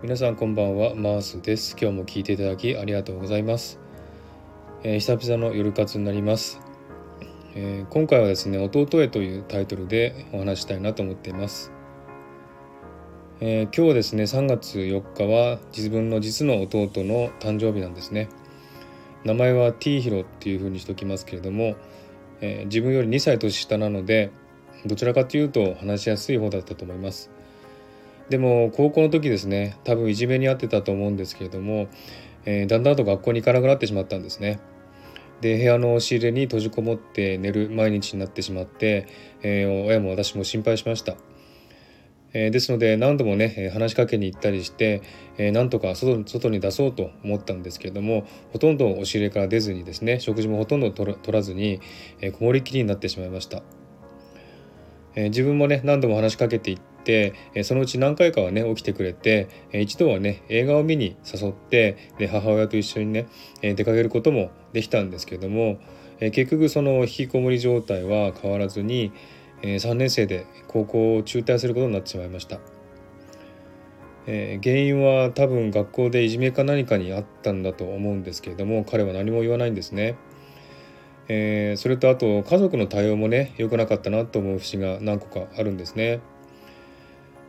[0.00, 1.72] 皆さんこんばんはマースです。
[1.76, 3.80] 今日も聞いていただきありがとうございます、
[4.84, 6.60] えー、久々の夜活になります、
[7.56, 11.72] えー、今回はですね弟へというタイトルでお話したいなと思っています、
[13.40, 18.28] えー、今日ですね3月4日は自分の実の弟の誕生日なんですね。
[19.24, 21.74] 名前は T ヒロっていう風にしておきますけれども、
[22.40, 24.30] え自分より2歳年下なので
[24.86, 27.32] どちらかというと話しやすい方だったと思います。
[28.30, 31.88] でも高校の時ですね多分いじめに遭ってたと思うんですけれども、
[32.44, 34.60] えー、だんだんと学校に行かなくなってしまったんですね。
[35.40, 39.06] で部屋の押し入れに閉じこもって寝る毎日になってしまって、
[39.42, 41.16] えー、親も私も心配しました。
[42.34, 45.02] えー、ですので何度もね話しかけに行ったりして、
[45.38, 51.80] えー、なんとか外外に出そうと思ったんですけれどもほとんど押し入れから出ずにですね食事もほとんど取らずに、
[52.20, 53.62] えー、こもりきりになってしまいました。
[55.18, 63.26] え自分もね何度も話しかけていって、えそのうち何回かはね起きてくれて、え一度はね映画を見に誘ってで母親と一緒にね、
[63.60, 65.78] え出かけることもできたんですけども、
[66.20, 69.10] え結局その引きこもり状態は変わらずに、
[69.62, 72.60] え3年生で高校を中退することになってしまいました。
[74.28, 80.16] え原因は多分学校でいじめか何かにあったんだと思うんですけれども彼は何も言わないんですね。
[81.28, 86.20] えー、それとあと家族の対応もね良くなかったなと思う節が何個かあるんですね。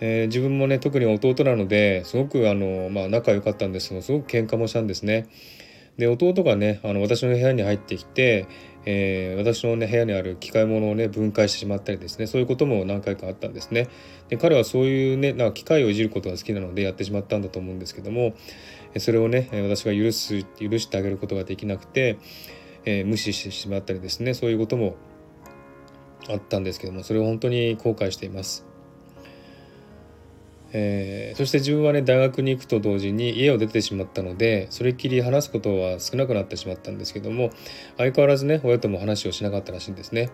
[0.00, 5.28] えー、自分もね特に弟なのですごくあの、まあ、仲良かったんですけどすごく喧嘩もしたんですね。
[5.96, 8.48] で弟がねあの私の部屋に入ってきて、
[8.84, 13.88] えー、私の、ね、部屋にある機械物をね分解してしまったりですねそういうことも何回かあったんですね。
[14.28, 18.34] で彼はそういうねなんか機械をいじることが好きなのでやってしまったんだと思うんですけども
[18.98, 22.18] それをね私が許す許してあげることができなくて
[22.84, 24.96] えー、無視してしまったりですねそういうことも
[26.28, 28.66] あったんですけどもそれを本当に後悔しています。
[30.76, 37.50] えー、そして自分はね大学に行くと同時に家を出てしまったのでそれっきり話すことは少なくなってしまったんですけども
[37.96, 40.30] 相変わらずね親とも話をしなかったらしいんですね。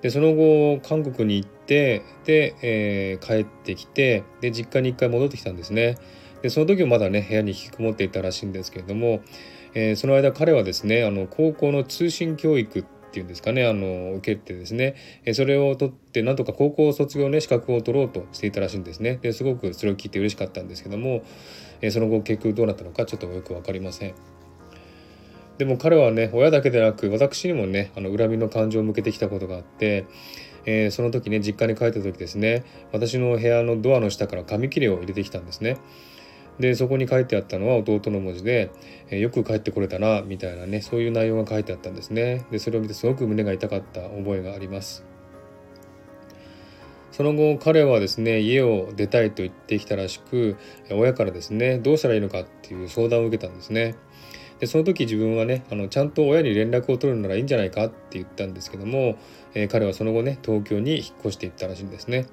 [0.00, 5.96] でその後韓国に行ってで、えー、帰ってきてで実家に一回戻ってきたんですね。
[6.42, 9.22] でその時もまだね部屋に引きこもっていたらしいんですけれども
[9.74, 14.96] えー、その間彼はですねあの高校の通信教育っていうんですかねあの受けてですね、
[15.26, 21.22] えそれを取ってなんとか高校卒業ね資格を取ろうとしていたらしいんですねですごくそれを聞いて嬉しかったんですけども、
[21.82, 24.14] えその後結局どうなったのかちょっとよく分かりません。
[25.58, 30.06] でも彼はね親だけでなく私にもねあの恨みの感情を向けてきたことがあって、
[30.64, 35.76] えー、その時ね実家に帰った時ですね私の部屋のドアの下から紙切れを入れてきたんですね。
[36.58, 38.70] でそこに書いてあったのは弟の文字で、
[39.10, 42.44] え、よく帰ってこれたなみたいなねそういう内容が書いてあったんですね。
[42.50, 45.04] でそれを見てすごく胸が痛かった覚えがあります。
[47.10, 50.56] その後彼はですね家を出たいと言ってきたらしく
[50.90, 53.96] 親からですねどうしたらいいのかっていう相談を受けたんですね。
[54.60, 59.16] でその時自分はねあのちゃんと親に連絡を取るならいいんじゃないかって言ったんですけども、
[59.54, 62.26] えー、彼はその後ね東京に引っ越していったらしいんですね。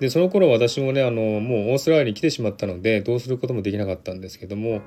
[0.00, 4.82] でその頃私もねあのもうオーストラリアに来てしまったのでどうすることもできなかったんですけども、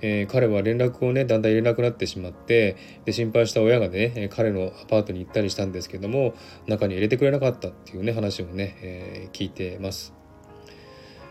[0.00, 6.34] えー、彼は連絡をねだんだん入れなくなってしまってで心配した親がね彼のアパートに行ったりしたんですけども
[6.66, 10.14] 中に入れてくれなかったっていうね話をね、えー、聞いてます。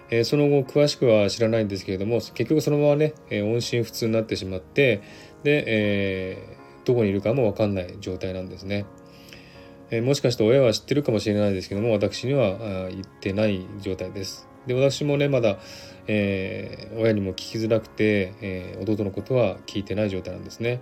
[0.10, 5.02] えー、その後詳しくは知らないんですけれども結局そのままね、え音信不通になってしまって
[5.44, 8.86] で、えどこにいるかも分かんない状態なんですね。
[9.90, 14.48] えもしかして親は知ってるかもしれないですけども私には言ってない状態です。
[14.66, 15.58] で私もねまだ、
[16.08, 20.82] えー、親にも聞きづらくて、えー、弟のことは聞いてない状態なんですね。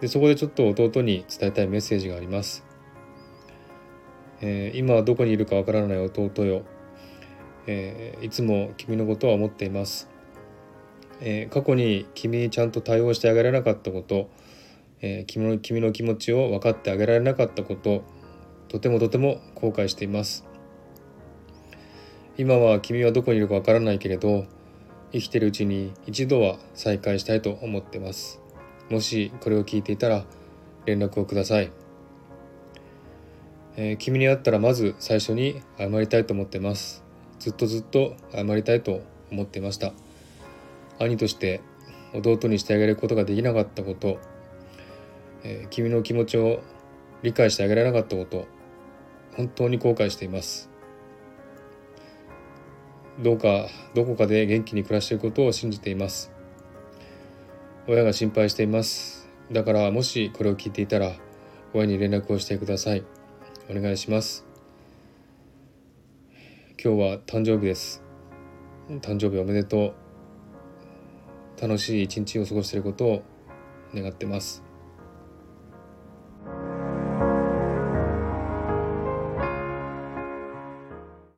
[0.00, 2.64] でそこでちょっと弟に伝えたいメッセージがあります。
[4.42, 6.62] えー、今はどこにいるかわからない弟よ、
[7.66, 10.10] えいつも君のことは思っています。
[11.20, 14.28] え過去に君にちゃんと対応してあげられなかったこと
[15.02, 18.04] えー、君の君の気持ちを分かってあげられなかったこと
[18.68, 20.46] とてもとても後悔しています。
[22.38, 24.46] 今は君はどこにいるか分からないけれど
[25.12, 28.40] 生きてるうちに一度は再会したいと思ってます。
[28.88, 30.24] もしこれを聞いていたら
[30.86, 31.70] 連絡をください、
[33.76, 37.04] えー、君に会ったらまず最初に謝りたいと思ってます。
[37.38, 39.92] ずっとずっと謝りたいと思っていました。
[40.98, 41.60] 兄として
[42.14, 44.18] 弟にしてあげることができなかったこと。
[45.44, 46.62] えー、君の気持ちを
[47.22, 48.46] 理解してあげられなかったこと
[49.36, 50.68] 本当に後悔しています。
[53.20, 56.32] どうかどこかで元気に暮らしていることを信じています。
[57.86, 59.28] 親が心配しています。
[59.50, 61.12] だからもしこれを聞いていたら
[61.74, 63.04] 親に連絡をしてください。
[63.70, 64.44] お願いします。
[66.82, 68.02] 今日は誕生日です。
[69.00, 69.94] 誕生日おめでと
[71.58, 71.60] う。
[71.60, 73.22] 楽しい一日を過ごしていることを
[73.94, 74.71] 願ってます。